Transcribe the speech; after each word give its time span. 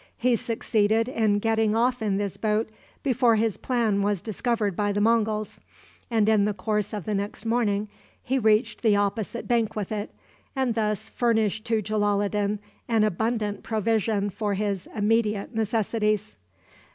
He 0.17 0.35
succeeded 0.35 1.07
in 1.07 1.37
getting 1.37 1.75
off 1.75 2.01
in 2.01 2.17
this 2.17 2.35
boat 2.35 2.71
before 3.03 3.35
his 3.35 3.57
plan 3.57 4.01
was 4.01 4.23
discovered 4.23 4.75
by 4.75 4.91
the 4.91 4.99
Monguls, 4.99 5.59
and 6.09 6.27
in 6.27 6.45
the 6.45 6.55
course 6.55 6.91
of 6.91 7.05
the 7.05 7.13
next 7.13 7.45
morning 7.45 7.87
he 8.23 8.39
reached 8.39 8.81
the 8.81 8.95
opposite 8.95 9.47
bank 9.47 9.75
with 9.75 9.91
it, 9.91 10.09
and 10.55 10.73
thus 10.73 11.07
furnished 11.07 11.65
to 11.65 11.83
Jalaloddin 11.83 12.57
an 12.87 13.03
abundant 13.03 13.61
provision 13.61 14.31
for 14.31 14.55
his 14.55 14.87
immediate 14.95 15.53
necessities. 15.53 16.35